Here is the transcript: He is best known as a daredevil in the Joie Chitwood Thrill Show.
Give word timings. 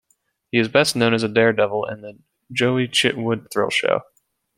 He 0.51 0.57
is 0.57 0.67
best 0.67 0.95
known 0.95 1.13
as 1.13 1.21
a 1.21 1.27
daredevil 1.27 1.85
in 1.85 2.01
the 2.01 2.17
Joie 2.51 2.87
Chitwood 2.87 3.51
Thrill 3.53 3.69
Show. 3.69 3.99